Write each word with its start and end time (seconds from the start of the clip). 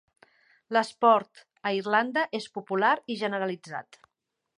L'esport 0.77 1.43
a 1.71 1.73
Irlanda 1.79 2.23
és 2.39 2.47
popular 2.57 2.95
i 3.17 3.19
generalitzat. 3.25 4.01